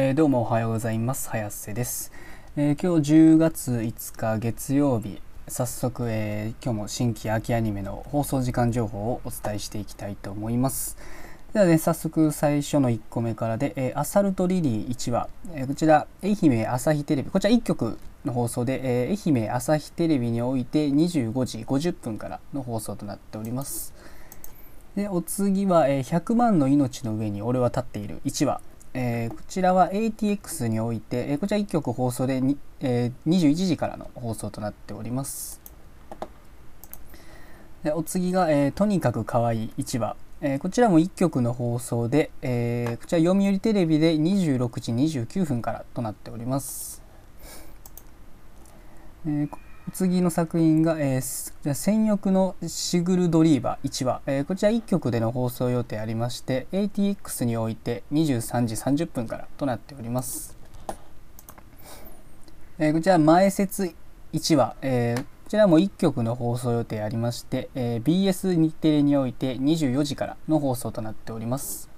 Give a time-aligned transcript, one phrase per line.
[0.00, 1.28] えー、どうもおはようございます。
[1.28, 2.12] 早瀬です、
[2.56, 10.96] えー、今日10月5日月曜日、早速、えー、今日も新規秋アニメの放送時間情報をお伝えしていきたいと思います。
[11.52, 23.92] ではね、早速最初の1個目からで、えアサルトリリー1話、えこちら、愛媛朝日テレビ、こちら1曲の放送で、え愛媛朝日テレビにおいて25時50分からの放送となっております。
[24.94, 28.60] でお次は、え100万の命の上に俺は立っている1話、
[29.00, 35.60] えー、こちらは ATX において、えー、こちら1曲放送でに、えー、21時からの放送となっております。
[37.84, 47.00] でお次が、えー、とにかくかわいい1話、えー、こちらも1曲の放送で、えー、こちら読売テレビで26時29分からとなっております。
[49.28, 60.56] えー次の作品が、えー、戦翼のシグルドリーバー1話、えー、こちら1曲での放送予定ありまして ATX において23時30分からとなっております、
[62.78, 63.94] えー、こちら前説
[64.32, 71.97] 1話、えー、こちらも1曲の放送予定ありまして、えー、BS 日テレにおいて24時からの放送となっております。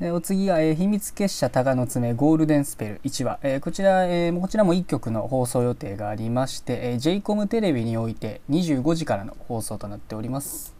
[0.00, 10.74] でお次が、えー、秘密結社タガの爪ゴールデンスペル1話、えー、こちら、えー、こちらも1曲の放送予定がありまして、えー、j コムテレビにおいて25時からの放送となっております。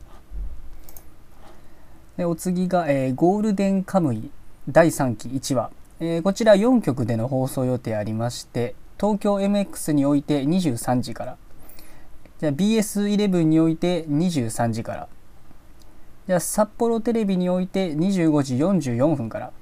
[2.17, 4.31] でお次が、え、ゴールデンカムイ
[4.69, 5.71] 第3期1話、
[6.01, 11.37] え、こちら4曲での放送予定ありまして東京 MX において23時から。
[12.41, 15.09] じゃ BS11 において23時から。
[16.27, 19.53] じゃあ札幌テレビにおいて25時44分から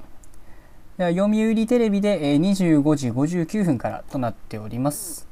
[0.99, 5.27] じゃ読売テレビで25時59分からとなっております。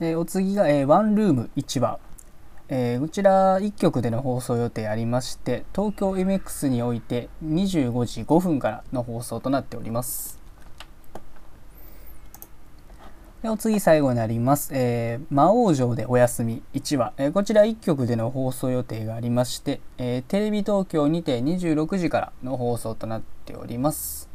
[0.00, 1.98] えお次が、えワンルーム1話、
[2.68, 10.43] えー、こちら1曲での放送予定ありまして東京 MX において25時5分からの放送となっております。
[13.44, 24.30] でお次最後になります、えー、魔王城でお休み1話、えー、こちら1曲での放送予定がありまして、えー、テレビ東京にて26時からの放送となっております。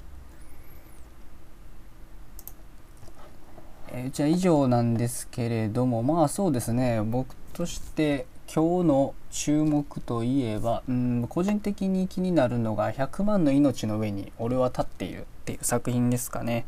[3.91, 16.67] えー、じゃあ以上なんですけれどもまあそうですね僕として今日の注目といえばうん個人的に気になるのが「100万の命の上に俺は立っている」っていう作品ですかね。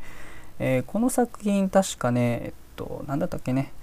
[0.64, 3.74] えー、この作品確かねえっと何だったっけね。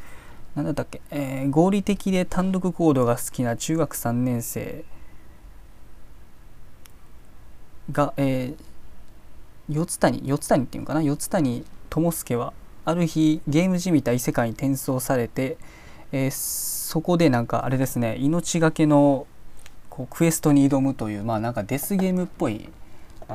[0.55, 4.85] 何だったっけ、えー、合理的で単独行動が好きな中学3年生
[7.91, 11.03] が、えー、四谷四谷っていうのかな。
[11.03, 12.53] 四谷智介は
[12.85, 15.59] ある日ゲームじみた異世界に転送されて、
[16.13, 19.27] えー、そこでなんかあれですね命がけの
[19.91, 22.69] こうクエストに挑むというまあなんかデスゲームっぽい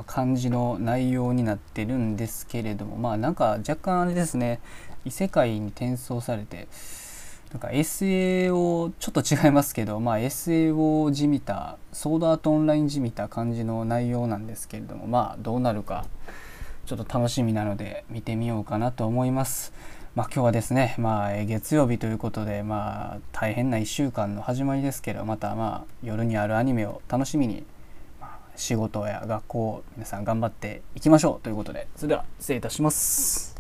[0.02, 4.59] 感じの内容になってるんですけれどもまあなんか若干あれですね
[5.06, 6.68] 異世界に転送されて
[7.52, 16.08] なんか SAO ちょっと違いますけど、まあ、SAO じみたソードアートオンラインじみた感じの内容なんですけれどもまあどうなるか
[16.88, 19.72] ちょっと楽しみなので見てみようかなと思います。
[20.16, 27.64] まあ、今日はですね、まあ、月曜日ということで、まあ、大変な1週間の始まりですけどまたまあ夜にあるアニメを楽しみに
[28.56, 33.53] 仕事や学校皆さん頑張っていきましょうということでそれでは失礼いたします。